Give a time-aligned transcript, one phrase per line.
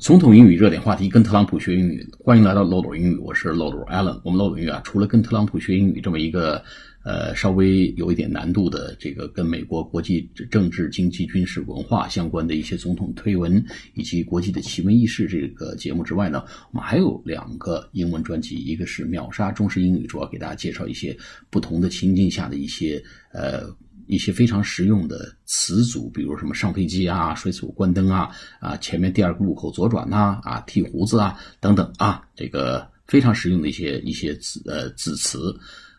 [0.00, 4.20] 总统英语热点话题，跟特朗普学英语，欢迎来到漏斗英语，我是漏斗 Allen。
[4.24, 6.60] 我们漏斗英语啊，除了跟特朗普学英语这么一个
[7.04, 16.42] 呃稍微有一点难度的这个跟美国国际政治、经济、军事、文化相关的一些总统推文以及国际的奇闻异事这个节目之外呢，
[16.72, 21.16] 我们还有两个英文专辑，一个是秒杀中式英语，主要给大家介绍一些
[21.50, 23.00] 不同的情境下的一些
[23.32, 23.72] 呃。
[24.06, 28.30] 一些非常实用的词组，比如什么上飞机啊、水手关灯啊、
[28.60, 35.54] 啊前面第二个路口左转呐、啊剃胡子啊等等啊，这个非常实用的一些一些字呃字词。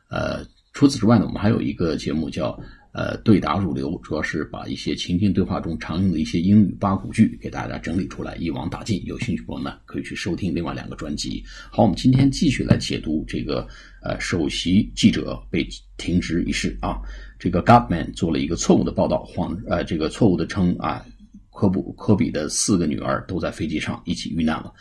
[0.09, 2.57] 呃，除此之外呢，我们还有一个节目叫
[2.93, 9.03] 呃对答入流，主要是把一些情境对话中常用的一些英语八股句给大家整理出来，一网打尽。
[9.05, 11.43] 有兴趣朋友呢，可以去收听另外两个专辑。
[11.71, 13.67] 好，我们今天继续来解读这个
[14.01, 17.01] 呃首席记者被停职一事啊。
[17.44, 21.04] 这个 Gutman 做了一个错误的报道，谎呃，这个错误的称啊，
[21.52, 24.72] 科布科比的四个女儿都在飞机上一起遇难了。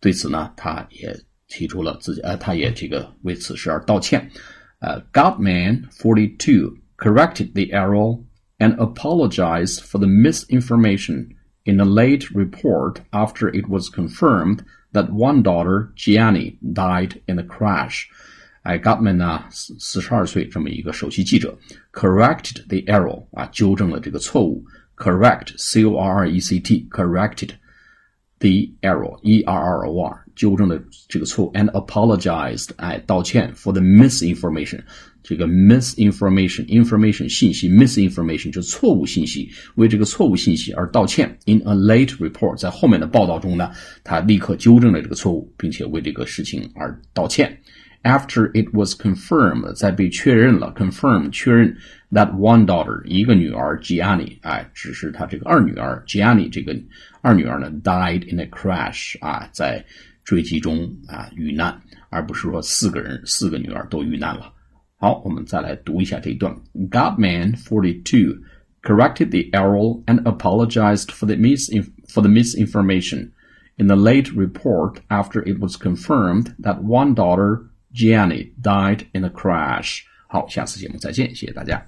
[0.00, 1.16] 对此呢，他也
[1.48, 4.30] 提出了自己呃，他也这个为此事而道歉。
[4.80, 8.22] 呃，Gutman forty two corrected the error
[8.58, 11.28] and apologized for the misinformation
[11.64, 14.60] in a late report after it was confirmed
[14.92, 18.06] that one daughter, Gianni, died in a crash.
[18.63, 21.57] 哎，Gutman 呢，四四十二岁，这么一个首席记者
[21.91, 24.63] ，corrected the error 啊，纠正了这个错误
[24.97, 27.49] ，correct，c o r r e c t，corrected
[28.37, 28.49] the
[28.81, 34.79] error，e r r o r，纠正了这个错误，and apologized，哎，道歉 for the misinformation，
[35.23, 41.35] 这个 misinformation，information 信息，misinformation 就错误信息，为这个错误信息而道歉。
[41.45, 43.71] In a late report，在后面的报道中呢，
[44.03, 47.59] 他立刻纠正了这个错误，并且为这个事情而道歉。
[48.02, 51.76] after it was confirmed，在被确认了，confirm 确认
[52.12, 56.76] that one daughter 一个女儿 Gianni，哎，只是他这个二女儿 Gianni 这个
[57.20, 59.84] 二女儿呢 died in a crash 啊，在
[60.24, 64.52] 坠机中啊遇难，而不是说四个人四个女儿都遇难了。
[64.98, 66.54] 好，我们再来读一下这一段。
[66.90, 68.40] Godman forty two
[68.82, 71.68] corrected the error and apologized for the mis
[72.08, 73.30] for the misinformation
[73.76, 79.29] in the late report after it was confirmed that one daughter Jenny died in a
[79.29, 80.01] crash。
[80.27, 81.79] 好，下次节目再见，谢谢大家。